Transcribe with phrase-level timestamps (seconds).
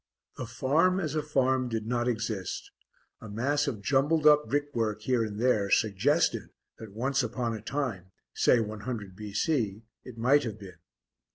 [0.35, 2.71] The farm, as a farm, did not exist;
[3.21, 8.07] a mass of jumbled up brickwork here and there suggested that once upon a time,
[8.33, 10.79] say 100 B.C., it might have been.